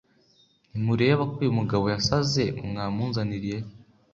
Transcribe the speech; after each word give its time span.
ntimureba 0.69 1.21
ko 1.29 1.35
uyu 1.41 1.57
mugabo 1.59 1.83
yasaze 1.93 2.43
mwamunzaniriye 2.69 3.57